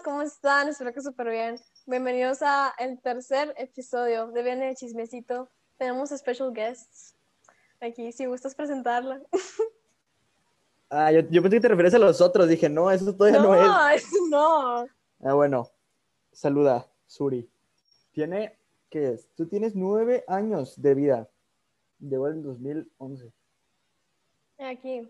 [0.00, 0.68] ¿cómo están?
[0.68, 1.56] Espero que súper bien.
[1.86, 5.50] Bienvenidos a el tercer episodio de Viene de Chismecito.
[5.76, 7.14] Tenemos special guests
[7.80, 9.20] aquí, si gustas presentarla.
[10.94, 12.46] Ah, yo, yo pensé que te refieres a los otros.
[12.46, 13.62] Dije, no, eso todavía no, es.
[13.62, 14.86] No, eso no.
[15.22, 15.66] Ah, bueno.
[16.32, 17.48] Saluda, Suri.
[18.10, 18.58] Tiene,
[18.90, 19.26] ¿qué es?
[19.34, 21.30] Tú tienes nueve años de vida.
[21.98, 23.32] Llegó en 2011.
[24.58, 25.08] Aquí.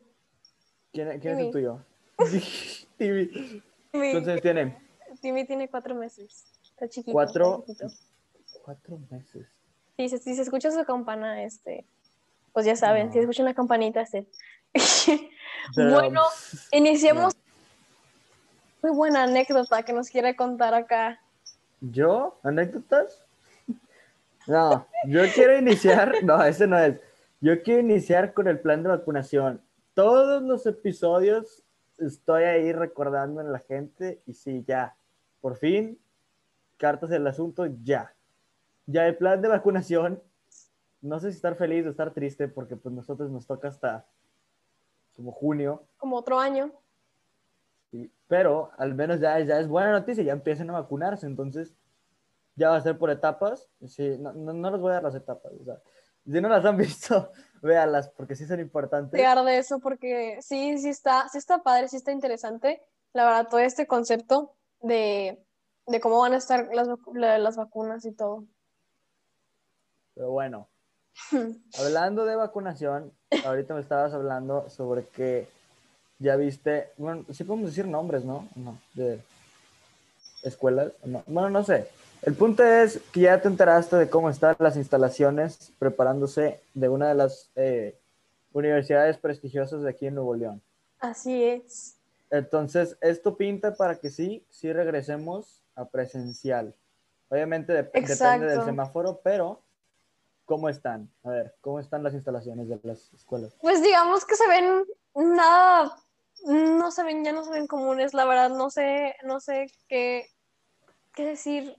[0.92, 1.80] ¿Quién, quién es el tuyo?
[2.96, 3.62] Timmy.
[3.92, 4.76] ¿Cuántos años tiene?
[5.20, 6.46] Timmy tiene cuatro meses.
[6.64, 7.12] Está chiquito.
[7.12, 7.64] Cuatro.
[7.68, 8.60] está chiquito.
[8.64, 9.46] Cuatro meses.
[9.96, 11.84] Sí, si, si se escucha su campana, este,
[12.52, 13.12] pues ya saben, No.
[13.12, 14.26] si se escucha una campanita, este.
[15.76, 16.22] Pero- bueno,
[16.72, 17.34] iniciemos.
[18.82, 21.20] Muy buena anécdota que nos quiere contar acá.
[21.80, 22.40] ¿Yo?
[22.42, 23.24] ¿Anécdotas?
[24.48, 26.12] No, yo quiero iniciar.
[26.24, 26.98] No, ese no es.
[27.40, 29.62] Yo quiero iniciar con el plan de vacunación.
[29.94, 31.62] Todos los episodios
[32.06, 34.96] estoy ahí recordando a la gente y sí, ya.
[35.40, 35.98] Por fin,
[36.76, 38.14] cartas del asunto, ya.
[38.86, 40.22] Ya el plan de vacunación.
[41.00, 44.06] No sé si estar feliz o estar triste porque pues nosotros nos toca hasta
[45.14, 45.84] como junio.
[45.96, 46.72] Como otro año.
[47.90, 51.74] Sí, pero al menos ya, ya es buena noticia, ya empiezan a vacunarse, entonces
[52.56, 53.68] ya va a ser por etapas.
[53.86, 55.78] Sí, no, no, no les voy a dar las etapas, o sea,
[56.24, 57.30] si no las han visto,
[57.62, 59.18] véanlas, porque sí son importantes.
[59.18, 62.82] Llegar de eso porque sí, sí está, sí está padre, sí está interesante.
[63.12, 65.42] La verdad, todo este concepto de,
[65.86, 68.44] de cómo van a estar las, las vacunas y todo.
[70.14, 70.68] Pero bueno,
[71.78, 73.12] hablando de vacunación,
[73.44, 75.48] ahorita me estabas hablando sobre que
[76.18, 78.48] ya viste, bueno, sí podemos decir nombres, ¿no?
[78.54, 79.20] No, de
[80.42, 81.88] escuelas, no, bueno, no sé.
[82.22, 87.08] El punto es que ya te enteraste de cómo están las instalaciones preparándose de una
[87.08, 87.98] de las eh,
[88.52, 90.62] universidades prestigiosas de aquí en Nuevo León.
[91.00, 91.96] Así es.
[92.30, 96.74] Entonces, esto pinta para que sí, sí regresemos a presencial.
[97.28, 99.60] Obviamente dep- depende del semáforo, pero
[100.44, 101.10] ¿cómo están?
[101.24, 103.52] A ver, ¿cómo están las instalaciones de las escuelas?
[103.60, 104.84] Pues digamos que se ven
[105.16, 105.96] nada,
[106.46, 110.26] no se ven, ya no se ven comunes, la verdad, no sé, no sé qué,
[111.14, 111.76] qué decir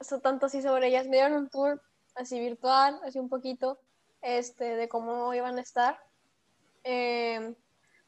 [0.00, 1.06] eso tanto así sobre ellas.
[1.06, 1.82] Me dieron un tour
[2.14, 3.78] así virtual, así un poquito,
[4.22, 5.98] este, de cómo iban a estar.
[6.84, 7.54] Eh,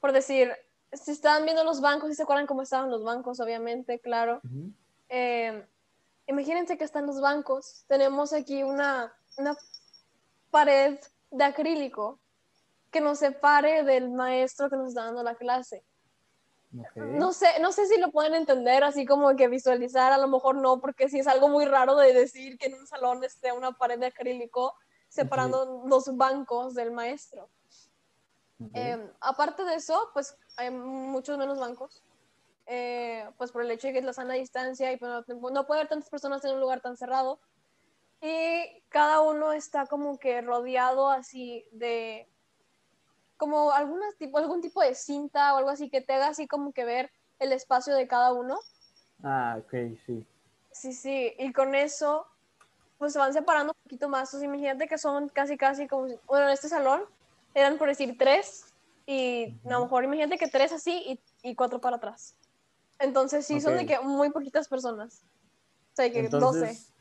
[0.01, 0.53] por decir,
[0.93, 4.41] si estaban viendo los bancos, si se acuerdan cómo estaban los bancos, obviamente, claro.
[5.09, 5.67] Eh,
[6.27, 7.85] imagínense que están los bancos.
[7.89, 9.57] Tenemos aquí una, una
[10.51, 10.99] pared
[11.31, 12.19] de acrílico
[12.91, 15.85] que nos separe del maestro que nos está dando la clase.
[16.71, 20.57] No sé, no sé si lo pueden entender, así como que visualizar, a lo mejor
[20.57, 23.73] no, porque sí es algo muy raro de decir que en un salón esté una
[23.73, 24.75] pared de acrílico
[25.09, 27.49] separando los bancos del maestro.
[28.75, 32.03] Eh, aparte de eso, pues hay muchos menos bancos,
[32.67, 35.67] eh, pues por el hecho de que es la sana distancia y pues, no, no
[35.67, 37.41] puede haber tantas personas en un lugar tan cerrado.
[38.21, 42.29] Y cada uno está como que rodeado así de,
[43.39, 46.73] como algunas tipo, algún tipo de cinta o algo así que te haga así como
[46.73, 48.59] que ver el espacio de cada uno.
[49.23, 49.71] Ah, ok,
[50.05, 50.27] sí.
[50.73, 52.27] Sí, sí, y con eso,
[52.99, 54.29] pues se van separando un poquito más.
[54.29, 57.03] Entonces, imagínate que son casi, casi como, bueno, en este salón
[57.55, 58.67] eran por decir tres,
[59.07, 62.37] y a lo mejor imagínate que tres así y, y cuatro para atrás.
[62.99, 65.23] Entonces, sí, son de que muy poquitas personas.
[65.93, 66.59] O sea, que doce.
[66.59, 66.93] Entonces,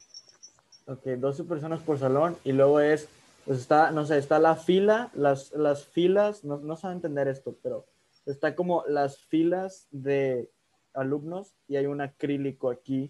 [0.87, 3.09] ok, 12 personas por salón y luego es,
[3.47, 7.55] pues está, no sé, está la fila, las, las filas, no, no saben entender esto,
[7.63, 7.85] pero
[8.25, 10.51] está como las filas de
[10.93, 13.09] alumnos y hay un acrílico aquí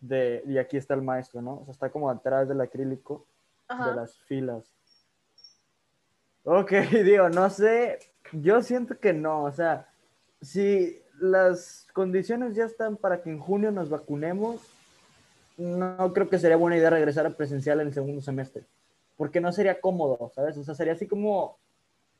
[0.00, 1.54] de, y aquí está el maestro, ¿no?
[1.54, 3.26] O sea, está como atrás del acrílico
[3.68, 4.72] de las filas.
[6.44, 6.70] Ok,
[7.04, 7.98] digo, no sé,
[8.30, 9.88] yo siento que no, o sea,
[10.40, 14.60] si las condiciones ya están para que en junio nos vacunemos,
[15.56, 18.64] no creo que sería buena idea regresar a presencial en el segundo semestre,
[19.22, 20.58] porque no sería cómodo, ¿sabes?
[20.58, 21.56] O sea, sería así como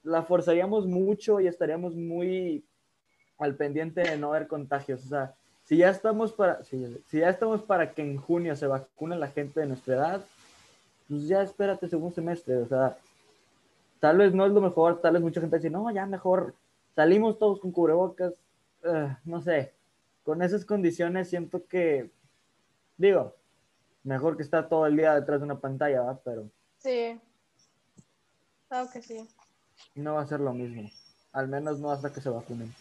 [0.05, 2.65] la forzaríamos mucho y estaríamos muy
[3.39, 5.35] al pendiente de no haber contagios, o sea,
[5.65, 9.59] si ya estamos para, si, ya estamos para que en junio se vacune la gente
[9.59, 10.25] de nuestra edad,
[11.09, 12.97] pues ya espérate segundo semestre, o sea,
[13.99, 16.55] tal vez no es lo mejor, tal vez mucha gente dice, no, ya mejor
[16.95, 18.33] salimos todos con cubrebocas,
[18.85, 19.73] Ugh, no sé,
[20.23, 22.13] con esas condiciones siento que,
[22.97, 23.35] digo,
[24.05, 26.21] mejor que estar todo el día detrás de una pantalla, ¿va?
[26.25, 26.49] pero
[26.83, 27.21] Sí.
[28.69, 29.29] Claro que sí.
[29.95, 30.91] no va a ser lo mismo,
[31.33, 32.75] al menos no hasta que se vacunen.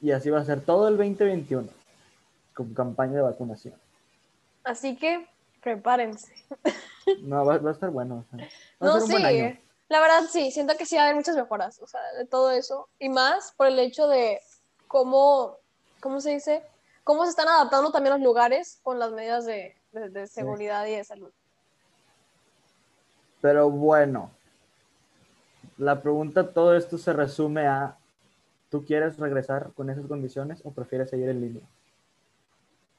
[0.00, 1.68] Y así va a ser todo el 2021,
[2.54, 3.74] con campaña de vacunación.
[4.64, 5.26] Así que
[5.62, 6.32] prepárense.
[7.22, 8.24] No, va, va a estar bueno.
[8.26, 8.46] o sea, va
[8.80, 9.12] a No, ser un sí.
[9.12, 9.58] buen año.
[9.88, 12.50] La verdad, sí, siento que sí va a haber muchas mejoras, o sea, de todo
[12.50, 12.88] eso.
[12.98, 14.40] Y más por el hecho de
[14.88, 15.56] cómo,
[16.00, 16.64] ¿cómo se dice?
[17.04, 20.96] Cómo se están adaptando también los lugares con las medidas de, de, de seguridad y
[20.96, 21.30] de salud.
[23.46, 24.32] Pero bueno,
[25.78, 27.96] la pregunta, todo esto se resume a,
[28.72, 31.62] ¿tú quieres regresar con esas condiciones o prefieres seguir en línea?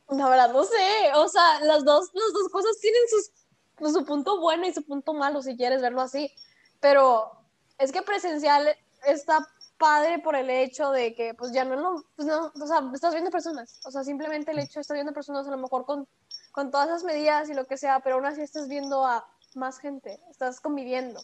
[0.07, 3.31] La verdad, no sé, o sea, las dos, las dos cosas tienen sus,
[3.75, 6.31] pues, su punto bueno y su punto malo, si quieres verlo así,
[6.79, 7.29] pero
[7.77, 8.69] es que presencial
[9.05, 9.45] está
[9.77, 13.11] padre por el hecho de que, pues ya no, no, pues no, o sea, estás
[13.11, 16.07] viendo personas, o sea, simplemente el hecho de estar viendo personas a lo mejor con,
[16.53, 19.27] con todas esas medidas y lo que sea, pero aún así estás viendo a
[19.57, 21.19] más gente, estás conviviendo.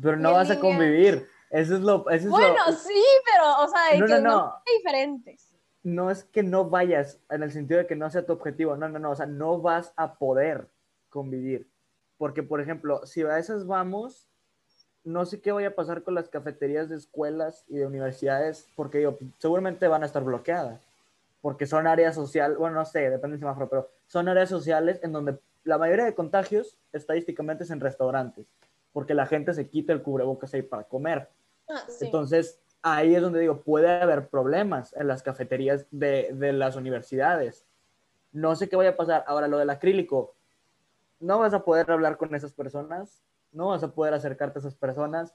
[0.00, 2.08] Pero no vas a convivir, eso es lo...
[2.10, 2.72] Eso es bueno, lo...
[2.72, 5.48] sí, pero, o sea, No, que no, no, diferentes.
[5.82, 8.88] no es que no vayas en el sentido de que no sea tu objetivo, no,
[8.88, 10.68] no, no, o sea, no vas a poder
[11.10, 11.68] convivir.
[12.18, 14.28] Porque, por ejemplo, si a esas vamos,
[15.04, 18.98] no sé qué vaya a pasar con las cafeterías de escuelas y de universidades, porque
[18.98, 20.80] digo, seguramente van a estar bloqueadas,
[21.40, 25.12] porque son áreas sociales, bueno, no sé, depende del semáforo, pero son áreas sociales en
[25.12, 28.46] donde la mayoría de contagios estadísticamente es en restaurantes,
[28.92, 31.28] porque la gente se quita el cubrebocas ahí para comer.
[31.68, 32.06] Ah, sí.
[32.06, 37.66] Entonces, ahí es donde digo, puede haber problemas en las cafeterías de, de, las universidades.
[38.32, 39.24] No sé qué vaya a pasar.
[39.26, 40.34] Ahora, lo del acrílico,
[41.20, 43.22] no vas a poder hablar con esas personas,
[43.52, 45.34] no vas a poder acercarte a esas personas.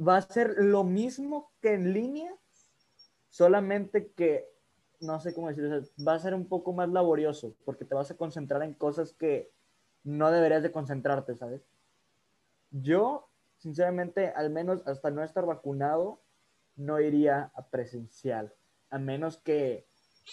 [0.00, 2.32] Va a ser lo mismo que en línea,
[3.30, 4.48] solamente que,
[5.00, 8.10] no sé cómo decirlo, sea, va a ser un poco más laborioso, porque te vas
[8.10, 9.50] a concentrar en cosas que
[10.04, 11.62] no deberías de concentrarte, ¿sabes?
[12.70, 13.28] Yo,
[13.58, 16.20] sinceramente, al menos hasta no estar vacunado,
[16.76, 18.52] no iría a presencial,
[18.90, 19.86] a menos que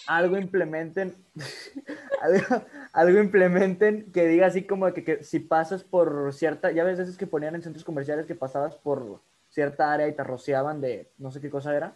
[0.07, 1.13] algo implementen,
[2.21, 6.97] algo, algo, implementen que diga así como que, que, si pasas por cierta, ya ves
[6.97, 11.12] veces que ponían en centros comerciales que pasabas por cierta área y te rociaban de
[11.17, 11.95] no sé qué cosa era.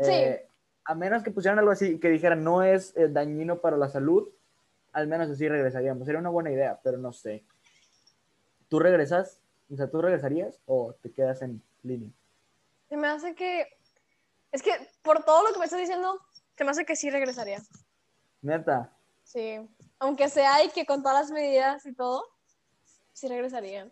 [0.00, 0.10] Sí.
[0.12, 0.46] Eh,
[0.84, 4.28] a menos que pusieran algo así que dijeran no es eh, dañino para la salud,
[4.98, 6.04] al menos así regresaríamos.
[6.04, 7.44] Sería una buena idea, pero no sé.
[8.68, 9.40] ¿Tú regresas?
[9.72, 12.10] O sea, ¿tú regresarías o te quedas en línea?
[12.88, 13.68] Se me hace que.
[14.50, 14.72] Es que
[15.02, 16.20] por todo lo que me estás diciendo,
[16.56, 17.62] se me hace que sí regresaría.
[18.42, 18.92] Neta.
[19.22, 19.60] Sí.
[20.00, 22.24] Aunque sea y que con todas las medidas y todo,
[23.12, 23.88] sí regresaría.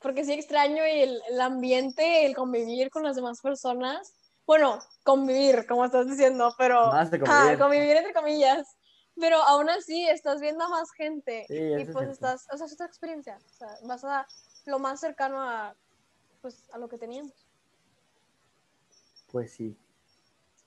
[0.00, 4.12] Porque sí extraño el, el ambiente, el convivir con las demás personas.
[4.44, 6.88] Bueno, convivir, como estás diciendo, pero.
[6.88, 7.54] Más de convivir.
[7.54, 8.76] Ah, convivir entre comillas.
[9.18, 11.44] Pero aún así estás viendo a más gente.
[11.46, 12.46] Sí, y pues es estás.
[12.52, 13.38] O sea, es otra experiencia.
[13.44, 14.26] O sea, vas a
[14.66, 15.74] lo más cercano a.
[16.40, 17.32] Pues a lo que teníamos.
[19.30, 19.76] Pues sí.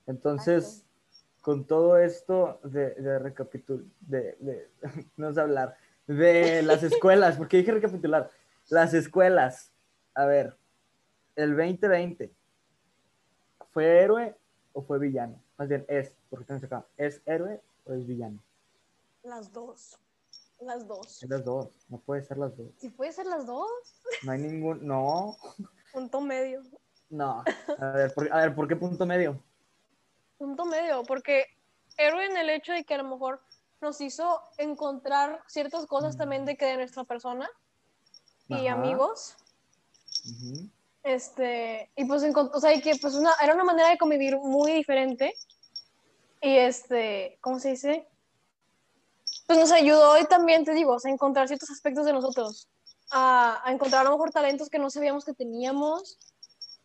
[0.07, 1.41] Entonces, Exacto.
[1.41, 4.69] con todo esto de, de recapitular, de, de,
[5.17, 5.77] no sé hablar,
[6.07, 8.29] de las escuelas, porque dije recapitular,
[8.69, 9.71] las escuelas,
[10.13, 10.57] a ver,
[11.35, 12.31] el 2020,
[13.71, 14.35] ¿fue héroe
[14.73, 15.41] o fue villano?
[15.57, 18.39] Más bien, es, porque acá, ¿es héroe o es villano?
[19.23, 19.97] Las dos.
[20.59, 21.23] Las dos.
[21.23, 22.71] Es las dos, no puede ser las dos.
[22.77, 23.69] Si puede ser las dos.
[24.23, 25.37] No hay ningún, no.
[25.93, 26.61] Punto medio.
[27.09, 27.43] No,
[27.79, 29.41] a ver, por, a ver, ¿por qué punto medio?
[30.37, 31.45] Punto medio, porque
[31.97, 33.41] héroe en el hecho de que a lo mejor
[33.79, 37.49] nos hizo encontrar ciertas cosas también de que de nuestra persona
[38.47, 38.77] y Ajá.
[38.77, 39.37] amigos.
[41.03, 44.73] Este, y pues, o sea, y que pues una, era una manera de convivir muy
[44.73, 45.35] diferente.
[46.45, 48.07] Y este, ¿cómo se dice?
[49.47, 52.69] Pues nos ayudó y también, te digo, a encontrar ciertos aspectos de nosotros,
[53.09, 56.19] a, a encontrar a lo mejor talentos que no sabíamos que teníamos,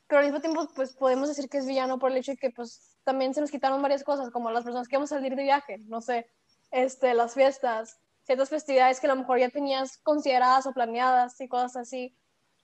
[0.07, 2.49] pero al mismo tiempo, pues podemos decir que es villano por el hecho de que
[2.49, 5.43] pues también se nos quitaron varias cosas, como las personas que íbamos a salir de
[5.43, 6.27] viaje, no sé,
[6.71, 11.49] este, las fiestas, ciertas festividades que a lo mejor ya tenías consideradas o planeadas y
[11.49, 12.17] cosas así.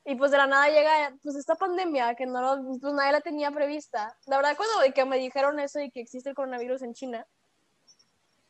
[0.08, 3.20] Y pues de la nada llega pues esta pandemia que no lo- pues nadie la
[3.20, 4.16] tenía prevista.
[4.26, 7.26] La verdad cuando que me dijeron eso y que existe el coronavirus en China,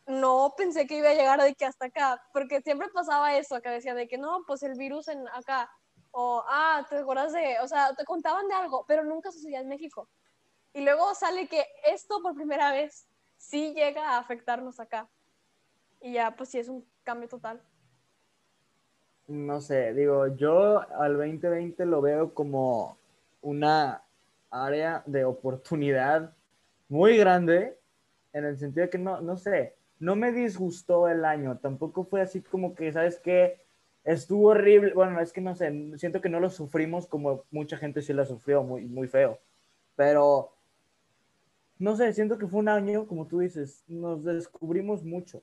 [0.07, 3.71] no pensé que iba a llegar de que hasta acá, porque siempre pasaba eso, que
[3.71, 5.71] decían de que no, pues el virus en acá,
[6.13, 9.69] o ah, te acuerdas de, o sea, te contaban de algo, pero nunca sucedía en
[9.69, 10.09] México.
[10.75, 13.09] Y luego sale que esto por primera vez
[13.39, 15.09] sí llega a afectarnos acá.
[16.03, 17.63] Y ya, pues sí es un cambio total.
[19.29, 22.97] No sé, digo, yo al 2020 lo veo como
[23.43, 24.03] una
[24.51, 26.33] área de oportunidad
[26.89, 27.77] muy grande,
[28.33, 32.21] en el sentido de que no, no sé, no me disgustó el año, tampoco fue
[32.21, 33.61] así como que, ¿sabes qué?
[34.05, 38.03] Estuvo horrible, bueno, es que no sé, siento que no lo sufrimos como mucha gente
[38.03, 39.41] sí la sufrió, muy, muy feo,
[39.97, 40.53] pero
[41.79, 45.43] no sé, siento que fue un año, como tú dices, nos descubrimos mucho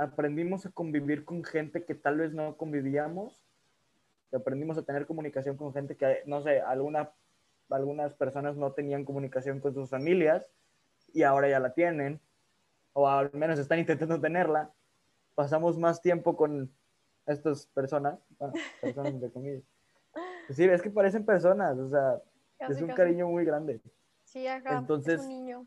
[0.00, 3.44] aprendimos a convivir con gente que tal vez no convivíamos,
[4.32, 7.10] aprendimos a tener comunicación con gente que, no sé, alguna,
[7.68, 10.46] algunas personas no tenían comunicación con sus familias
[11.12, 12.20] y ahora ya la tienen.
[12.92, 14.72] o al menos están intentando tenerla,
[15.36, 16.68] pasamos más tiempo con
[17.26, 19.62] estas personas, bueno, personas de comillas.
[20.46, 22.20] Pues sí, es que parecen personas, o sea,
[22.58, 22.96] Casi, es un casi.
[22.96, 23.80] cariño muy grande.
[24.24, 25.66] Sí, acá Entonces- es un niño.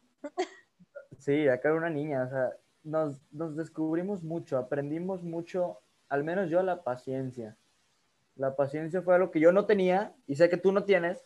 [1.20, 2.50] Sí, acá era una niña, o sea,
[2.84, 7.56] nos, nos descubrimos mucho, aprendimos mucho, al menos yo, la paciencia.
[8.36, 11.24] La paciencia fue algo que yo no tenía y sé que tú no tienes.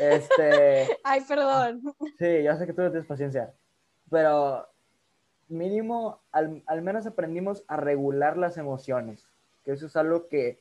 [0.00, 1.82] Este, Ay, perdón.
[2.18, 3.54] sí, yo sé que tú no tienes paciencia,
[4.10, 4.68] pero
[5.48, 9.26] mínimo, al, al menos aprendimos a regular las emociones,
[9.64, 10.60] que eso es algo que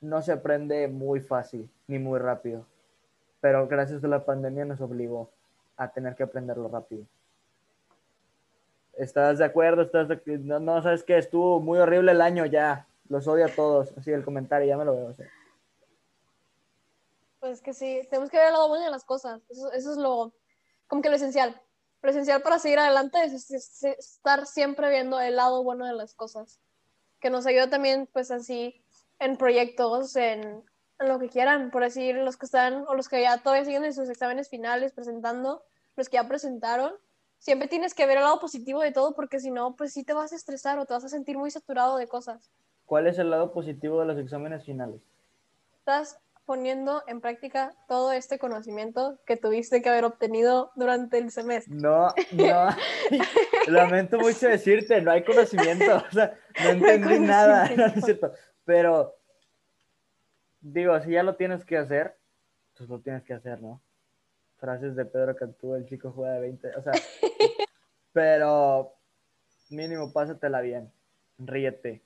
[0.00, 2.66] no se aprende muy fácil ni muy rápido,
[3.40, 5.32] pero gracias a la pandemia nos obligó
[5.76, 7.06] a tener que aprenderlo rápido.
[9.02, 9.82] ¿Estás de acuerdo?
[9.82, 12.86] ¿Estás de- No, no, sabes que estuvo muy horrible el año ya.
[13.08, 13.92] Los odio a todos.
[13.98, 15.16] Así el comentario, ya me lo veo.
[17.40, 19.42] Pues que sí, tenemos que ver el lado bueno de las cosas.
[19.50, 20.32] Eso, es lo,
[20.86, 21.60] como que lo esencial.
[22.00, 23.50] Lo esencial para seguir adelante es
[23.84, 26.60] estar siempre viendo el lado bueno de las cosas.
[27.20, 28.84] Que nos ayuda también, pues así,
[29.18, 30.62] en proyectos, en,
[31.00, 31.72] en lo que quieran.
[31.72, 34.92] Por decir, los que están, o los que ya todavía siguen en sus exámenes finales
[34.92, 35.64] presentando,
[35.96, 36.94] los que ya presentaron.
[37.42, 40.14] Siempre tienes que ver el lado positivo de todo, porque si no, pues sí te
[40.14, 42.50] vas a estresar o te vas a sentir muy saturado de cosas.
[42.86, 45.02] ¿Cuál es el lado positivo de los exámenes finales?
[45.82, 51.74] estás poniendo en práctica todo este conocimiento que tuviste que haber obtenido durante el semestre.
[51.74, 52.68] No, no.
[53.66, 55.96] Lamento mucho decirte, no hay conocimiento.
[55.96, 57.68] O sea, no entendí nada.
[57.76, 58.32] No, no es cierto.
[58.64, 59.16] Pero,
[60.60, 62.16] digo, si ya lo tienes que hacer,
[62.76, 63.82] pues lo tienes que hacer, ¿no?
[64.58, 66.76] Frases de Pedro Cantú, el chico juega de 20.
[66.76, 66.92] O sea,
[68.12, 68.94] pero
[69.70, 70.92] mínimo, pásatela bien.
[71.38, 72.02] Ríete.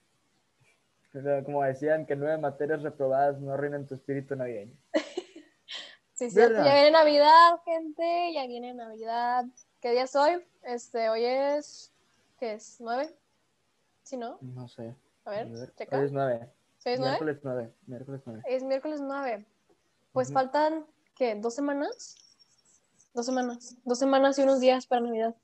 [1.45, 4.77] Como decían, que nueve materias reprobadas no arruinan tu espíritu navideño.
[6.17, 6.31] Sí.
[6.35, 6.65] ¿Verdad?
[6.65, 8.33] Ya viene Navidad, gente.
[8.33, 9.45] Ya viene Navidad.
[9.83, 10.43] ¿Qué día es hoy?
[10.63, 11.93] Este, hoy es.
[12.41, 12.79] ¿Qué es?
[12.81, 13.15] ¿Nueve?
[14.03, 14.39] ¿Sí, no?
[14.41, 14.95] No sé.
[15.27, 15.99] A ver, checa.
[15.99, 16.49] Hoy es nueve.
[16.79, 17.19] ¿Sí es nueve?
[17.19, 17.73] Miércoles nueve.
[17.87, 18.43] Miércoles nueve.
[18.47, 19.45] Es miércoles 9.
[20.13, 21.35] Pues faltan, ¿qué?
[21.35, 22.17] ¿Dos semanas?
[23.13, 23.77] Dos semanas.
[23.85, 25.35] Dos semanas y unos días para Navidad.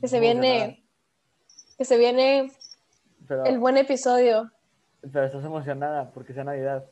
[0.00, 0.84] Que se viene.
[1.78, 2.52] Que se viene
[3.28, 4.50] Pero, el buen episodio.
[5.12, 6.84] pero estás emocionada porque sea Navidad.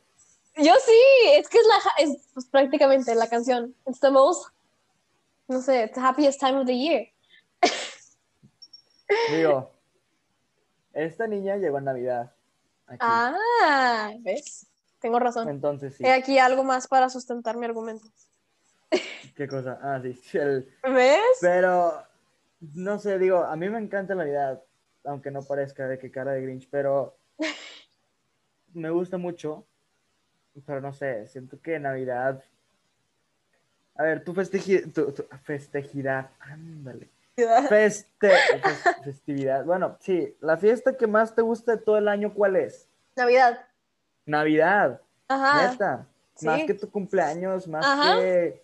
[0.56, 3.74] Yo sí, es que es la es pues, prácticamente la canción.
[3.86, 4.50] It's the most,
[5.48, 7.06] no sé, the happiest time of the year.
[9.30, 9.72] Digo,
[10.92, 12.32] esta niña llegó en Navidad.
[12.86, 12.98] Aquí.
[13.00, 14.66] Ah, ¿ves?
[15.00, 15.48] Tengo razón.
[15.48, 16.04] Entonces sí.
[16.04, 18.06] He aquí algo más para sustentar mi argumento.
[19.34, 19.78] ¿Qué cosa?
[19.82, 21.20] Ah, sí, el- ¿Ves?
[21.40, 22.00] Pero,
[22.74, 24.62] no sé, digo, a mí me encanta Navidad,
[25.04, 27.16] aunque no parezca de que cara de Grinch, pero
[28.74, 29.64] me gusta mucho.
[30.66, 32.42] Pero no sé, siento que Navidad.
[33.96, 37.08] A ver, tu, festeji- tu, tu festejidad, ándale.
[37.68, 38.30] Feste
[38.62, 39.64] fes- festividad.
[39.64, 42.88] Bueno, sí, la fiesta que más te gusta de todo el año, ¿cuál es?
[43.16, 43.66] Navidad.
[44.26, 45.70] Navidad, Ajá.
[45.72, 46.06] neta.
[46.36, 46.46] sí.
[46.46, 48.16] Más que tu cumpleaños, más Ajá.
[48.16, 48.62] que.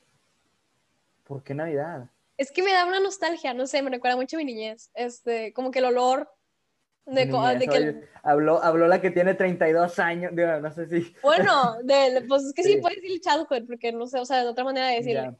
[1.25, 2.09] ¿Por qué Navidad?
[2.41, 4.91] Es que me da una nostalgia, no sé, me recuerda mucho a mi niñez.
[4.95, 6.27] Este, como que el olor
[7.05, 7.77] de, Niñez, de que.
[7.77, 11.15] oye, habló, habló la que tiene 32 años, digo, no sé si.
[11.23, 12.81] Bueno, de, pues es que sí, Sí.
[12.81, 15.21] puedes decir childhood, porque no sé, o sea, de otra manera de decirle.
[15.21, 15.37] Ya.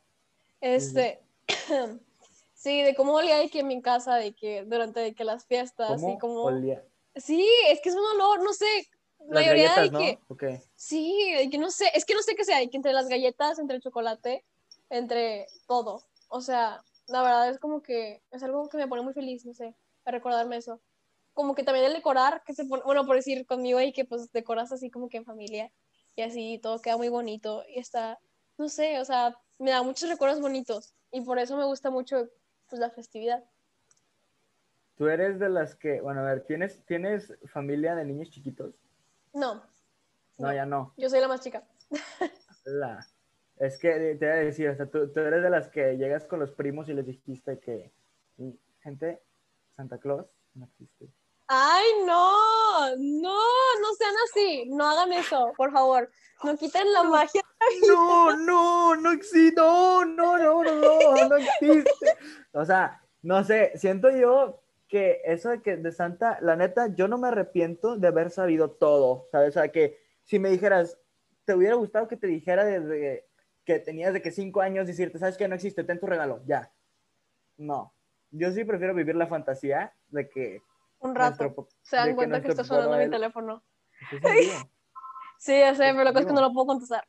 [0.61, 1.21] Este,
[2.55, 5.47] sí, de cómo olía de que en mi casa, de que durante de que las
[5.47, 6.43] fiestas ¿Cómo y como...
[6.43, 6.85] olía?
[7.17, 8.91] Sí, es que es un olor, no sé,
[9.21, 9.99] la mayoría galletas, de ¿no?
[9.99, 10.19] que...
[10.29, 10.63] Ok.
[10.75, 13.09] Sí, de que no sé, es que no sé qué sea, de que entre las
[13.09, 14.45] galletas, entre el chocolate,
[14.91, 16.03] entre todo.
[16.29, 16.81] O sea,
[17.11, 20.11] la verdad es como que es algo que me pone muy feliz, no sé, a
[20.11, 20.81] recordarme eso.
[21.33, 24.31] Como que también el decorar, que se pone, bueno, por decir conmigo y que pues
[24.33, 25.73] decoras así como que en familia
[26.17, 28.19] y así todo queda muy bonito y está,
[28.59, 32.29] no sé, o sea, me da muchos recuerdos bonitos y por eso me gusta mucho
[32.69, 33.45] pues la festividad.
[34.97, 38.75] Tú eres de las que, bueno, a ver, ¿tienes, ¿tienes familia de niños chiquitos?
[39.33, 40.53] No, No, No.
[40.53, 40.93] ya no.
[40.97, 41.65] yo soy la más chica.
[42.65, 43.07] La-
[43.61, 46.25] Es que te voy a decir, o sea, tú, tú eres de las que llegas
[46.25, 47.93] con los primos y les dijiste que,
[48.39, 48.51] "Mm,
[48.83, 49.23] gente,
[49.77, 51.09] Santa Claus no existe.
[51.47, 53.37] Ay, no, no,
[53.83, 56.11] no sean así, no hagan eso, por favor,
[56.43, 57.43] no quiten la magia.
[57.87, 61.91] No, no, no existe, no, no, no, no, no, no existe.
[62.55, 67.09] O sea, no sé, siento yo que eso de que de Santa, la neta, yo
[67.09, 69.51] no me arrepiento de haber sabido todo, ¿sabes?
[69.51, 70.99] O sea, que si me dijeras,
[71.45, 73.29] te hubiera gustado que te dijera desde
[73.65, 76.73] que tenías de que cinco años decirte, ¿sabes que No existe, ten tu regalo, ya.
[77.57, 77.95] No,
[78.31, 80.63] yo sí prefiero vivir la fantasía de que
[81.01, 83.63] Un rato, nuestro- se dan que cuenta que, nuestro está sonando mi teléfono.
[84.11, 84.21] es.
[85.39, 87.03] Sí, ya sé, pero la cosa es que no lo puedo contestar.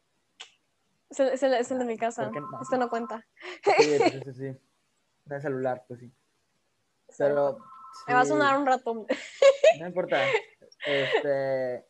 [1.10, 2.62] Es el, es el- es el de mi casa, ¿Por qué no?
[2.62, 3.26] este no cuenta.
[3.78, 4.58] Sí, pues ese sí.
[5.26, 6.12] De celular, pues sí.
[7.18, 7.58] Pero.
[8.08, 9.06] Me va a sí, sonar un rato.
[9.80, 10.18] No importa.
[10.86, 11.86] Este.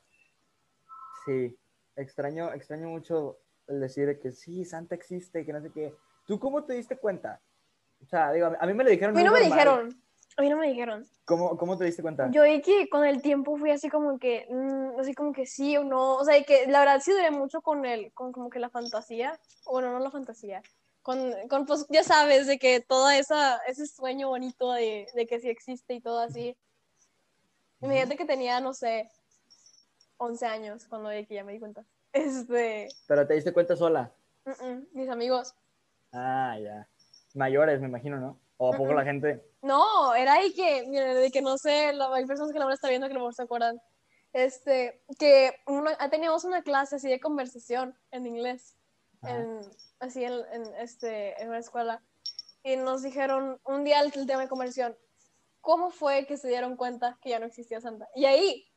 [1.25, 1.55] Sí.
[1.95, 3.37] Extraño, extraño mucho
[3.71, 5.95] el decir de que sí, Santa existe, que no sé qué.
[6.25, 7.41] ¿Tú cómo te diste cuenta?
[8.01, 9.15] O sea, digo, a mí me lo dijeron.
[9.15, 9.57] A mí no me normal.
[9.57, 10.03] dijeron.
[10.37, 11.05] A mí no me dijeron.
[11.25, 12.29] ¿Cómo, ¿Cómo te diste cuenta?
[12.31, 15.75] Yo vi que con el tiempo fui así como que, mm, así como que sí
[15.77, 16.15] o no.
[16.15, 18.69] O sea, y que la verdad sí duré mucho con el, con como que la
[18.69, 19.39] fantasía.
[19.65, 20.61] Bueno, no la fantasía.
[21.01, 25.39] Con, con pues ya sabes, de que todo esa, ese sueño bonito de, de que
[25.39, 26.55] sí existe y todo así.
[27.81, 29.09] Imagínate que tenía, no sé,
[30.17, 31.83] 11 años cuando vi que ya me di cuenta.
[32.13, 34.11] Este, Pero te diste cuenta sola.
[34.93, 35.53] mis amigos.
[36.11, 36.87] Ah, ya.
[37.35, 38.39] Mayores, me imagino, ¿no?
[38.57, 39.43] O a poco la gente.
[39.61, 42.71] No, era ahí que, mira, de que no sé, la- hay personas que la van
[42.73, 43.81] a estar viendo que mejor se acuerdan.
[44.33, 48.75] Este, que uno- ah, teníamos una clase así de conversación en inglés,
[49.23, 49.59] en,
[49.99, 52.01] así en, en, este, en una escuela.
[52.63, 54.95] Y nos dijeron un día el, el tema de conversión,
[55.61, 58.07] ¿cómo fue que se dieron cuenta que ya no existía Santa?
[58.15, 58.67] Y ahí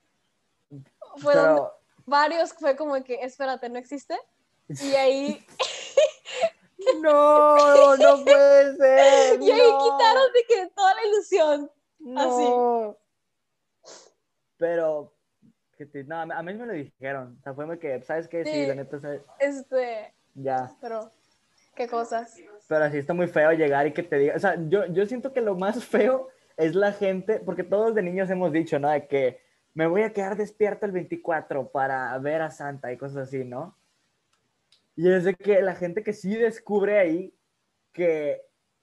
[1.17, 1.63] fue donde
[2.07, 4.17] varios fue como que, espérate, ¿no existe?
[4.69, 5.47] Y ahí,
[7.03, 9.41] no, no puede ser.
[9.43, 11.71] y ahí no, quitaron de que toda la ilusión.
[11.99, 12.97] No.
[14.57, 15.13] Pero,
[15.77, 17.37] que te- no, a mí me lo dijeron.
[17.41, 18.45] O sea, fue muy que, ¿sabes qué?
[18.45, 18.67] Sí, Sí.
[18.67, 18.99] la neta.
[19.39, 20.75] Este, ya.
[20.81, 21.11] pero,
[21.75, 22.37] qué cosas.
[22.69, 25.33] Pero sí está muy feo llegar y que te diga, o sea, yo, yo siento
[25.33, 28.89] que lo más feo es la gente, porque todos de niños hemos dicho, ¿no?
[28.91, 29.44] De que
[29.75, 33.77] me voy a quedar despierto el 24 para ver a Santa y cosas así, ¿no?
[34.97, 37.35] Y es de que la gente que sí descubre ahí
[37.93, 38.43] que,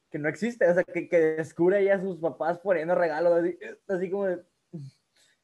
[0.09, 3.57] que no existe, o sea, que, que descubre ahí a sus papás poniendo regalos, así,
[3.87, 4.43] así como de,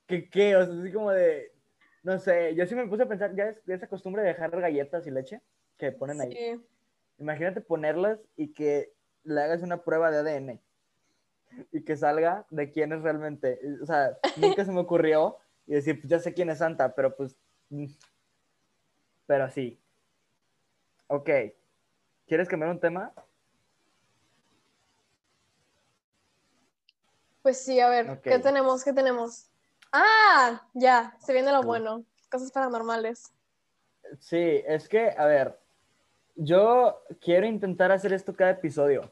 [0.06, 1.54] que qué, o sea, así como de,
[2.04, 5.08] no sé, yo sí me puse a pensar, ya es, esa costumbre de dejar galletas
[5.08, 5.42] y leche
[5.78, 6.32] que ponen ahí.
[6.32, 6.66] Sí.
[7.20, 8.92] Imagínate ponerlas y que
[9.24, 10.62] le hagas una prueba de ADN
[11.72, 13.60] y que salga de quién es realmente.
[13.82, 17.16] O sea, nunca se me ocurrió y decir, pues ya sé quién es Santa, pero
[17.16, 17.36] pues.
[17.70, 17.86] mm.
[19.28, 19.80] Pero sí.
[21.08, 21.30] Ok.
[22.26, 23.12] ¿Quieres cambiar un tema?
[27.42, 28.20] Pues sí, a ver.
[28.22, 28.84] ¿qué tenemos?
[28.84, 29.50] ¿Qué tenemos?
[29.92, 31.66] Ah, ya, se viene lo Sí.
[31.68, 32.04] bueno.
[32.30, 33.32] Cosas paranormales.
[34.20, 35.58] Sí, es que, a ver,
[36.36, 39.12] yo quiero intentar hacer esto cada episodio.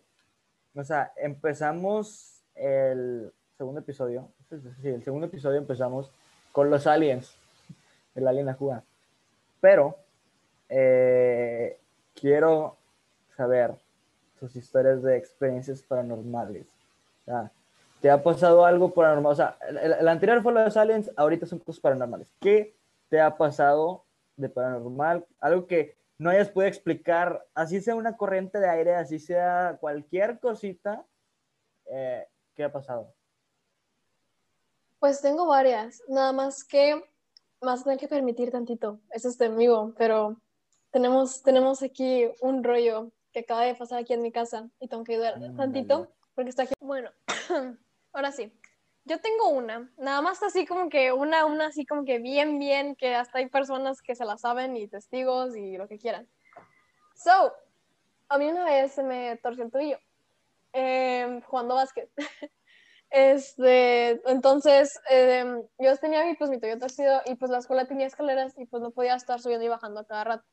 [0.73, 4.29] O sea, empezamos el segundo episodio.
[4.81, 6.11] Sí, el segundo episodio empezamos
[6.55, 7.35] con los aliens.
[8.15, 8.81] El alien la juga.
[9.59, 9.97] Pero
[10.69, 11.77] eh,
[12.13, 12.77] quiero
[13.35, 13.75] saber
[14.39, 16.65] sus historias de experiencias paranormales.
[17.99, 19.33] ¿te ha pasado algo paranormal?
[19.33, 22.31] O sea, el, anterior fue los aliens, ahorita son cosas paranormales.
[22.39, 22.73] ¿Qué
[23.09, 24.05] te ha pasado
[24.37, 25.25] de paranormal?
[25.41, 30.39] Algo que no hayas podido explicar, así sea una corriente de aire, así sea cualquier
[30.39, 31.03] cosita,
[31.87, 33.14] eh, ¿qué ha pasado?
[35.05, 36.99] Pues tengo varias, nada más que
[37.61, 39.01] más tener que permitir tantito.
[39.11, 40.41] Eso es de amigo, pero
[40.89, 45.03] tenemos, tenemos aquí un rollo que acaba de pasar aquí en mi casa y tengo
[45.03, 46.73] que ayudar Mm, tantito porque está aquí.
[46.79, 47.11] Bueno,
[48.13, 48.51] ahora sí.
[49.03, 52.95] Yo tengo una, nada más así como que una, una así como que bien, bien,
[52.95, 56.27] que hasta hay personas que se la saben y testigos y lo que quieran.
[57.13, 57.53] So,
[58.27, 59.99] a mí una vez se me torció el tobillo
[60.73, 62.09] eh, jugando básquet.
[63.17, 65.45] Este, entonces, eh,
[65.79, 68.83] yo tenía mi, pues, mi tobillo torcido y pues la escuela tenía escaleras y pues
[68.83, 70.43] no podía estar subiendo y bajando a cada rato.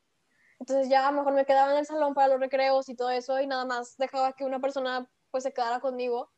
[0.60, 3.10] Entonces ya a lo mejor me quedaba en el salón para los recreos y todo
[3.10, 6.30] eso y nada más dejaba que una persona pues se quedara conmigo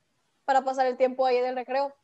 [0.47, 1.95] para pasar el tiempo ahí del recreo.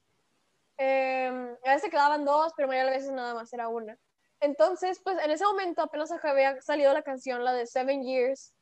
[0.77, 3.97] Eh, a veces se quedaban dos, pero mayoría de veces nada más era una.
[4.41, 8.53] Entonces, pues en ese momento apenas había salido la canción, la de Seven Years,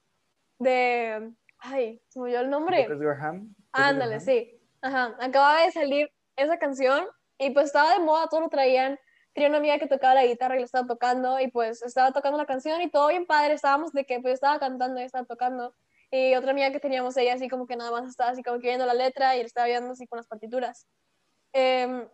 [0.60, 1.32] de...
[1.58, 2.86] Ay, se me olvidó el nombre.
[3.72, 4.57] Ándale, sí.
[4.80, 7.06] Ajá, acababa de salir esa canción
[7.38, 8.98] y pues estaba de moda, todos lo traían.
[9.32, 12.38] Tenía una amiga que tocaba la guitarra y la estaba tocando y pues estaba tocando
[12.38, 15.74] la canción y todo bien padre, estábamos de que pues estaba cantando y estaba tocando.
[16.10, 18.68] Y otra amiga que teníamos ella así como que nada más estaba así como que
[18.68, 20.86] viendo la letra y le estaba viendo así con las partituras.
[21.52, 22.08] Em,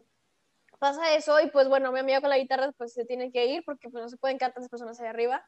[0.78, 3.64] pasa eso y pues bueno, mi amiga con la guitarra pues se tiene que ir
[3.64, 5.46] porque pues no se pueden quedar tantas personas ahí arriba.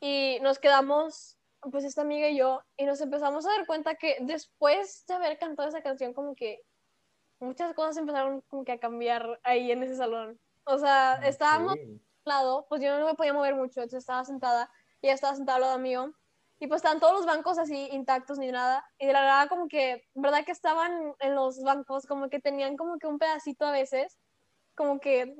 [0.00, 1.37] Y nos quedamos
[1.70, 5.38] pues esta amiga y yo, y nos empezamos a dar cuenta que después de haber
[5.38, 6.60] cantado esa canción, como que
[7.40, 10.40] muchas cosas empezaron como que a cambiar ahí en ese salón.
[10.64, 11.76] O sea, estábamos
[12.24, 15.56] lado, pues yo no me podía mover mucho, entonces estaba sentada, y ella estaba sentada
[15.56, 16.12] al lado mío,
[16.60, 19.68] y pues estaban todos los bancos así intactos ni nada, y de la nada como
[19.68, 22.06] que, ¿verdad que estaban en los bancos?
[22.06, 24.18] Como que tenían como que un pedacito a veces,
[24.74, 25.34] como que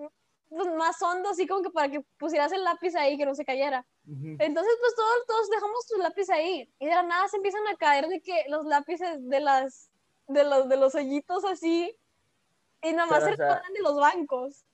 [0.50, 3.87] más hondo, así como que para que pusieras el lápiz ahí que no se cayera.
[4.06, 6.72] Entonces, pues todos, todos dejamos sus lápices ahí.
[6.78, 9.90] Y de la nada se empiezan a caer de que los lápices de las,
[10.26, 11.94] de los, de los hoyitos así,
[12.82, 14.64] y nada más Pero, se o sea, de los bancos.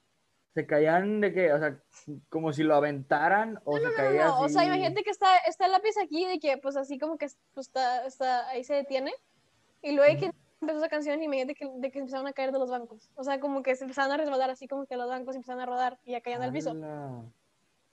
[0.54, 1.82] Se caían de que, o sea,
[2.28, 4.54] como si lo aventaran o se No, caía no, o así.
[4.54, 7.66] sea, imagínate que está, está el lápiz aquí, de que pues así como que pues,
[7.66, 9.12] está, está, ahí se detiene,
[9.82, 10.30] y luego de que
[10.60, 13.10] empezó esa canción, y imagínate que, de que empezaron a caer de los bancos.
[13.16, 15.66] O sea, como que se empezaron a resbalar así como que los bancos empezaron a
[15.66, 16.74] rodar y ya caían al piso.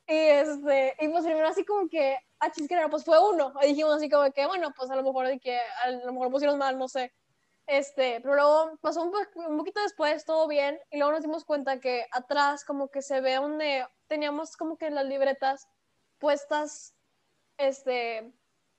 [0.08, 3.54] Y este, y pues primero así como que, ah, chisquera, pues fue uno.
[3.64, 6.32] Y dijimos así como que, bueno, pues a lo mejor de que a lo mejor
[6.32, 7.14] pusieron mal, no sé.
[7.68, 9.14] Este, pero luego pasó un,
[9.48, 13.22] un poquito después, todo bien, y luego nos dimos cuenta que atrás como que se
[13.22, 15.68] ve donde teníamos como que las libretas
[16.18, 16.94] puestas,
[17.58, 18.34] este,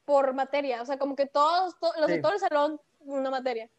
[0.04, 2.20] por materia, o sea, como que todos, to- los de Sí.
[2.22, 3.70] todo el salón, una materia.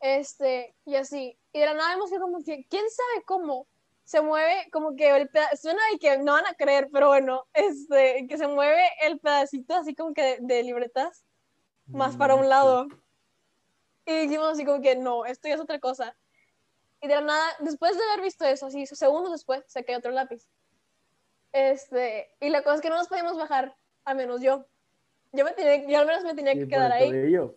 [0.00, 1.38] Este, y así.
[1.52, 3.66] Y de la nada vemos que como que, ¿quién sabe cómo?
[4.04, 8.26] Se mueve como que el suena y que no van a creer, pero bueno, este,
[8.28, 11.24] que se mueve el pedacito así como que de, de libretas
[11.86, 12.88] más para un lado.
[14.04, 16.16] Y dijimos así como que no, esto ya es otra cosa.
[17.00, 20.10] Y de la nada, después de haber visto eso, así segundos después, se cae otro
[20.12, 20.48] lápiz.
[21.52, 24.66] Este, y la cosa es que no nos podíamos bajar, al menos yo.
[25.32, 27.56] Yo, me tenía, yo al menos me tenía que quedar ahí tobillo.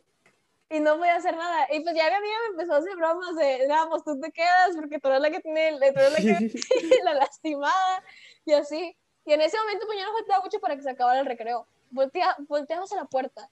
[0.70, 1.68] Y no podía hacer nada.
[1.72, 4.32] Y pues ya mi amiga me empezó a hacer bromas de, no, pues tú te
[4.32, 6.52] quedas porque tú eres la que tiene, tú eres la, que,
[7.04, 8.04] la lastimada
[8.46, 8.98] y así.
[9.26, 11.68] Y en ese momento pues ya no faltaba mucho para que se acabara el recreo.
[11.92, 13.50] Voltea, volteamos a la puerta.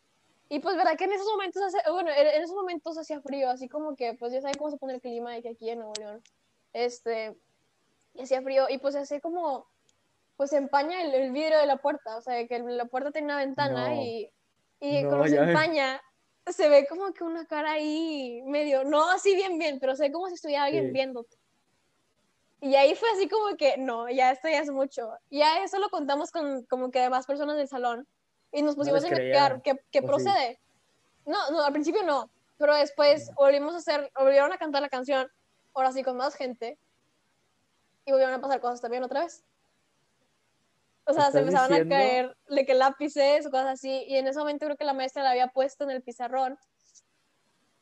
[0.50, 3.68] Y pues verdad que en esos momentos, hace, bueno, en, esos momentos hacía frío, así
[3.68, 5.94] como que pues ya saben cómo se pone el clima de que aquí en Nuevo
[5.98, 6.22] León.
[6.74, 7.36] Este,
[8.14, 9.68] y hacía frío y pues hace como,
[10.36, 13.26] pues se empaña el, el vidrio de la puerta, o sea, que la puerta tiene
[13.26, 14.02] una ventana No.
[14.02, 14.32] y,
[14.80, 16.02] y No, cuando se empaña,
[16.48, 20.12] se ve como que una cara ahí medio, no así bien bien, pero se ve
[20.12, 20.92] como si estuviera alguien Sí.
[20.92, 21.38] viéndote.
[22.62, 25.12] Y ahí fue así como que, no, ya esto ya es mucho.
[25.30, 28.08] Ya eso lo contamos con como que demás personas del salón.
[28.54, 30.08] Y nos pusimos a investigar qué, qué ¿o sí?
[30.08, 30.60] procede.
[31.26, 32.30] No, no, al principio no.
[32.58, 35.30] Pero después volvimos a hacer, volvieron a cantar la canción,
[35.74, 36.78] ahora sí con más gente.
[38.06, 39.44] Y volvieron a pasar cosas también otra vez.
[41.06, 41.96] O sea, se ¿Estás empezaban diciendo?
[41.96, 44.06] a caer de que lápices cosas así.
[44.08, 46.58] Y en ese momento creo que la maestra la había puesto en el pizarrón.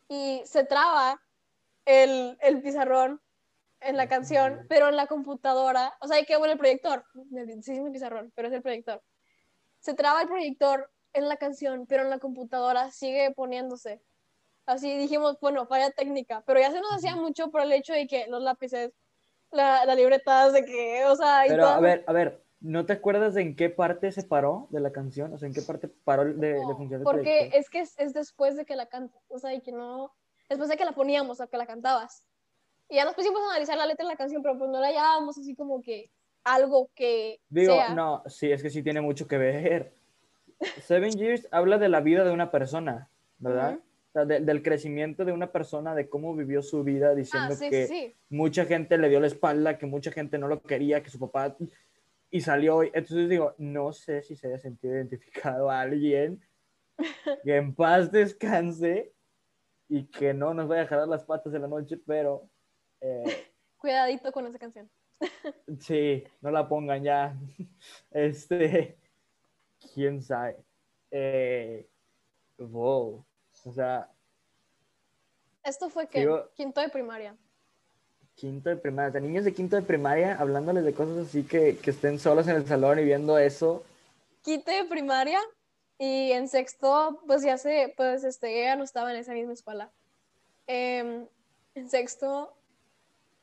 [0.07, 1.21] Y se traba
[1.85, 3.21] el, el pizarrón
[3.81, 7.03] en la canción, pero en la computadora, o sea, hay que bueno el proyector,
[7.61, 9.01] sí es el pizarrón, pero es el proyector.
[9.79, 14.01] Se traba el proyector en la canción, pero en la computadora sigue poniéndose.
[14.67, 18.07] Así dijimos, bueno, falla técnica, pero ya se nos hacía mucho por el hecho de
[18.07, 18.93] que los lápices,
[19.49, 22.85] la, las libretas, de que, o sea, y Pero todas a ver, a ver, ¿no
[22.85, 25.33] te acuerdas de en qué parte se paró de la canción?
[25.33, 28.65] O sea, ¿en qué parte paró de, de porque es que es, es después de
[28.65, 30.13] que la cantas, o sea, y que no,
[30.47, 32.25] después de que la poníamos o que la cantabas.
[32.87, 34.87] Y ya nos pusimos a analizar la letra de la canción, pero pues no la
[34.87, 36.11] hallábamos así como que
[36.43, 37.93] algo que Digo, sea.
[37.93, 39.93] no, sí, es que sí tiene mucho que ver.
[40.81, 43.73] Seven Years habla de la vida de una persona, ¿verdad?
[43.75, 43.81] Ujú.
[43.81, 47.55] O sea, de- del crecimiento de una persona, de cómo vivió su vida, Ah, diciendo
[47.55, 48.15] sí, que sí.
[48.29, 51.55] mucha gente le dio la espalda, que mucha gente no lo quería, que su papá
[52.31, 52.83] y salió.
[52.83, 56.41] y- Entonces digo, no sé si se haya sentido identificado a alguien
[57.43, 59.13] que en paz descanse
[59.89, 62.49] y que no nos vaya a jalar las patas en la noche, pero
[63.01, 63.23] eh,
[63.77, 64.89] Cuidadito con esa canción.
[65.79, 67.35] sí, no la pongan ya.
[68.11, 68.97] Este,
[69.93, 70.57] quién sabe.
[71.11, 71.87] Eh,
[72.57, 73.25] wow.
[73.65, 74.09] O sea,
[75.63, 77.35] Esto fue que quinto de primaria.
[78.35, 81.77] Quinto de primaria, o sea, niños de quinto de primaria hablándoles de cosas así que,
[81.77, 83.83] que estén solos en el salón y viendo eso.
[84.41, 85.39] Quinto de primaria
[85.97, 89.91] y en sexto, pues ya se, pues este, ya no estaba en esa misma escuela.
[90.65, 91.27] Em,
[91.75, 92.55] en sexto,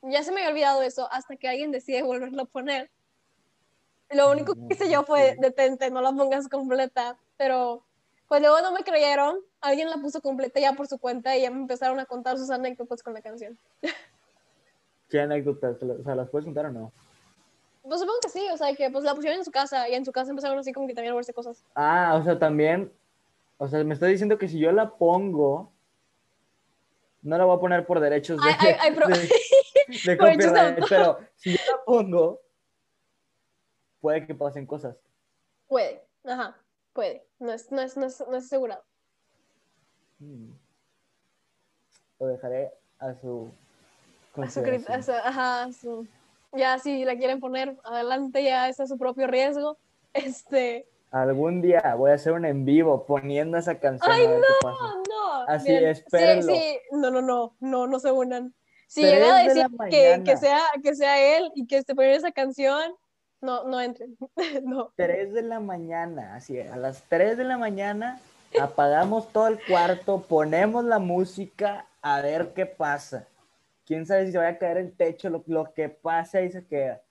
[0.02, 2.90] ya se me había olvidado eso hasta que alguien decide volverlo a poner.
[4.10, 7.84] Lo único que hice yo fue, detente, no la pongas completa, pero
[8.26, 11.50] pues luego no me creyeron, alguien la puso completa ya por su cuenta y ya
[11.50, 13.58] me empezaron a contar sus anécdotas con la canción.
[15.08, 15.82] ¿Qué anécdotas?
[15.82, 16.92] O sea, ¿las puedes contar o no?
[17.82, 20.04] Pues supongo que sí, o sea, que pues la pusieron en su casa y en
[20.04, 21.64] su casa empezaron así como que también a verse cosas.
[21.74, 22.92] Ah, o sea, también,
[23.56, 25.72] o sea, me está diciendo que si yo la pongo,
[27.22, 29.28] no la voy a poner por derechos de, Ay, pero- de-
[30.04, 30.84] de copyright,
[31.36, 32.40] si yo la pongo,
[34.00, 34.96] puede que pasen cosas.
[35.66, 36.58] Puede, ajá,
[36.92, 38.84] puede, no es, no es, no es, no es asegurado.
[40.18, 40.50] Hmm.
[42.20, 43.50] Lo dejaré a su
[44.42, 46.06] A su a su- ajá, su-
[46.52, 49.78] ya si la quieren poner adelante, ya es a su propio riesgo.
[50.14, 54.10] Este, Algún día voy a hacer un en vivo poniendo esa canción.
[54.10, 54.70] Ay, no,
[55.08, 55.42] no.
[55.46, 55.84] Así bien.
[55.86, 56.52] espérenlo.
[56.54, 58.54] Sí, sí, no, no, no, no, no se unan.
[58.86, 61.94] Si llega a de decir la que, que, sea, que sea él y que esté
[61.94, 62.94] poniendo esa canción,
[63.40, 64.16] no, no entren.
[64.64, 64.92] no.
[64.96, 68.20] 3 de la mañana, así a las 3 de la mañana
[68.60, 73.26] apagamos todo el cuarto, ponemos la música a ver qué pasa.
[73.88, 76.66] Quién sabe si se vaya a caer el techo, lo, lo que pasa y se
[76.66, 77.02] queda.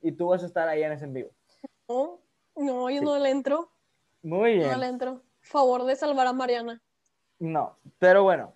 [0.00, 1.30] Y tú vas a estar ahí en ese en vivo.
[1.88, 2.20] No,
[2.54, 3.04] no, yo Sí.
[3.04, 3.72] no le entro.
[4.22, 4.78] Muy No bien.
[4.80, 5.20] le entro.
[5.40, 6.80] Favor de salvar a Mariana.
[7.40, 8.54] No, pero bueno,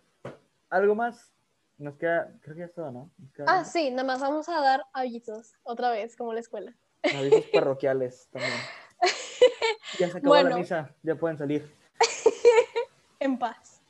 [0.70, 1.32] ¿algo más?
[1.76, 3.10] Nos queda, creo que ya es todo, ¿no?
[3.48, 6.72] Ah, sí, nada más vamos a dar avisos otra vez, como la escuela.
[7.02, 8.52] avisos parroquiales también.
[9.98, 10.50] Ya se acabó Bueno.
[10.50, 11.68] la misa, ya pueden salir.
[13.18, 13.80] En paz.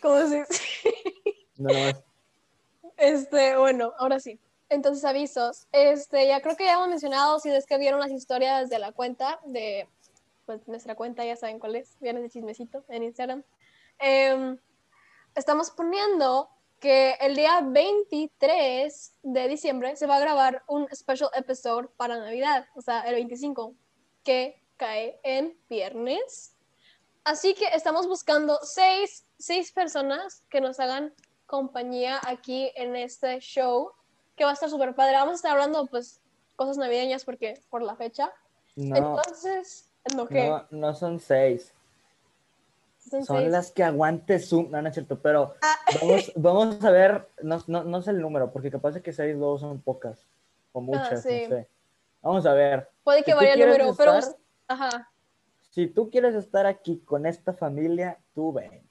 [0.00, 0.36] Como si...
[2.96, 4.38] Este, bueno, ahora sí.
[4.68, 5.66] Entonces, avisos.
[5.72, 8.92] Este, ya creo que ya hemos mencionado, si es que vieron las historias de la
[8.92, 9.88] cuenta, de
[10.46, 13.42] pues, nuestra cuenta, ya saben cuál es, Viernes de Chismecito en Instagram.
[13.98, 14.58] Em,
[15.34, 21.88] estamos poniendo que el día 23 de diciembre se va a grabar un special episode
[21.96, 23.74] para Navidad, o sea, el 25,
[24.24, 26.56] que cae en viernes.
[27.24, 31.12] Así que estamos buscando seis, seis personas que nos hagan
[31.50, 33.90] compañía aquí en este show,
[34.36, 35.14] que va a estar súper padre.
[35.16, 36.20] Vamos a estar hablando, pues,
[36.54, 38.32] cosas navideñas porque por la fecha.
[38.76, 40.48] No, Entonces, ¿no qué?
[40.48, 41.74] no, no son seis.
[42.98, 43.50] Son Son seis.
[43.50, 44.70] las que aguante Zoom.
[44.70, 45.74] No, no es cierto, pero Ah.
[46.00, 49.34] vamos, vamos a ver, no, no, no sé el número, porque capaz de que seis
[49.36, 50.24] luego son pocas,
[50.72, 51.42] o muchas, Ah, sí.
[51.42, 51.68] no sé.
[52.22, 52.88] Vamos a ver.
[53.02, 54.12] Puede que si varíe el número, pero...
[54.14, 54.36] estar-
[54.68, 55.10] Ajá.
[55.70, 58.86] Si tú quieres estar aquí con esta familia, tú vente.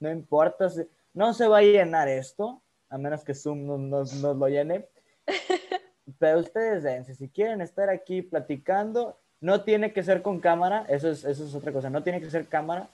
[0.00, 4.12] No importa, si- no se va a llenar esto, a menos que Zoom nos, nos-
[4.14, 4.86] nos lo llene.
[6.18, 11.08] Pero ustedes dense, si quieren estar aquí platicando, no tiene que ser con cámara, eso
[11.10, 12.88] es, eso es otra cosa, no tiene que ser cámara,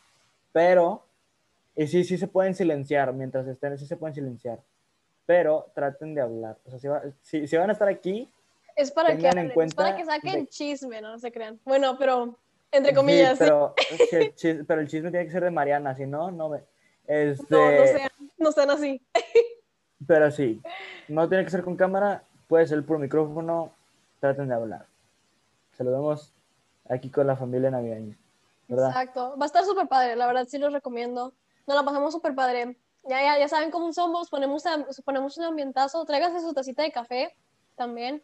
[0.53, 1.05] pero,
[1.77, 4.59] y sí, sí se pueden silenciar, mientras estén, sí se pueden silenciar,
[5.27, 6.57] pero traten de hablar.
[6.67, 8.31] O sea, si, va- si- si van a estar aquí,
[8.77, 11.59] Es para que, hablen, es para que saquen de- chisme, no, No se crean.
[11.65, 12.37] Bueno, pero
[12.71, 13.45] entre comillas, sí.
[13.45, 13.75] pero,
[14.37, 16.61] sí, pero el chisme tiene que ser de Mariana, si no, no me.
[17.09, 19.03] Este, no, no sean, no sean así.
[20.07, 20.63] Pero sí,
[21.09, 23.73] no tiene que ser con cámara, puede ser por micrófono,
[24.21, 24.87] traten de hablar.
[25.73, 26.33] Saludamos
[26.89, 28.17] aquí con la familia navideña,
[28.69, 28.91] ¿verdad?
[28.91, 29.37] Exacto.
[29.39, 31.33] Va a estar súper padre, la verdad sí los recomiendo.
[31.67, 32.79] Nos la pasamos súper padre.
[33.05, 36.05] Ya, ya, ya saben cómo somos, ponemos, a- ponemos un ambientazo.
[36.05, 37.35] Tráiganse su tacita de café
[37.75, 38.23] también,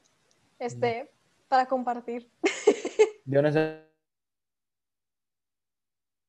[0.58, 1.10] este,
[1.48, 2.30] para compartir.
[3.24, 3.80] Yo no sé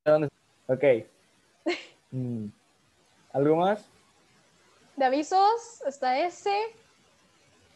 [0.05, 0.29] dónde.
[0.67, 0.83] Ok.
[2.15, 2.47] Mm.
[3.33, 3.85] ¿Algo más?
[4.95, 6.55] De avisos está ese.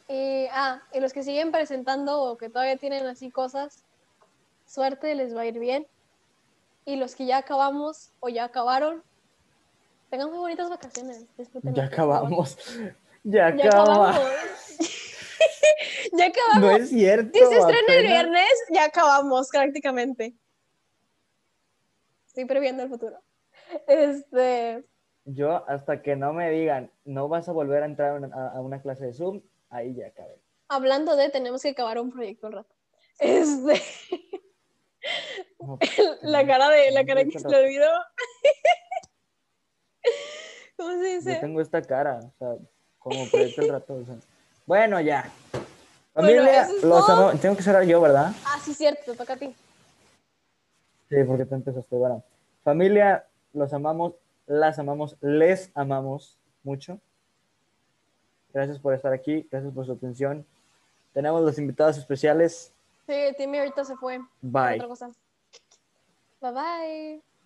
[0.07, 3.83] Y, ah, y los que siguen presentando o que todavía tienen así cosas,
[4.65, 5.85] suerte, les va a ir bien.
[6.85, 9.03] Y los que ya acabamos o ya acabaron,
[10.09, 11.25] tengan muy bonitas vacaciones.
[11.63, 12.57] Ya acabamos.
[13.21, 14.15] Ya Ya acabamos.
[14.15, 14.39] acabamos.
[16.13, 16.61] ya acabamos.
[16.61, 17.37] No es cierto.
[17.37, 20.33] Si se estrena el viernes, ya acabamos prácticamente.
[22.27, 23.19] Estoy previendo el futuro.
[23.87, 24.83] Este,
[25.25, 28.57] Yo, hasta que no me digan, no vas a volver a entrar a una, a-
[28.57, 30.39] a una clase de Zoom, ahí ya acabé.
[30.69, 32.75] hablando de, tenemos que acabar un proyecto un rato.
[33.19, 33.81] Este,
[36.21, 37.89] la cara de, la cara que se le olvidó.
[40.77, 41.35] ¿Cómo se Yo dice?
[41.39, 42.55] tengo esta cara, o sea,
[42.99, 43.95] como proyecto el rato.
[43.95, 44.15] o sea.
[44.65, 45.29] Bueno, ya.
[45.51, 45.63] Bueno,
[46.13, 47.29] Familia, eso es los todo.
[47.29, 48.31] amo- Tengo que cerrar yo, ¿verdad?
[48.45, 49.53] Ah, sí, cierto, te toca a ti.
[51.09, 51.95] Sí, porque tú empezaste.
[51.95, 52.23] Bueno,
[52.63, 54.13] familia, los amamos,
[54.47, 56.99] las amamos, les amamos mucho.
[58.53, 60.45] Gracias por estar aquí, gracias por su atención.
[61.13, 62.73] Tenemos los invitados especiales.
[63.07, 64.19] Sí, Timmy ahorita se fue.
[64.41, 64.75] Bye.
[64.75, 65.11] Otra cosa.
[66.41, 67.28] Bye bye.